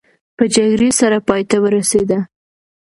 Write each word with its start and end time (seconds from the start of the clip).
په 0.37 0.43
جګړې 0.55 0.89
سره 0.99 1.17
پای 1.27 1.41
ته 1.49 1.57
ورسېده. 1.63 2.19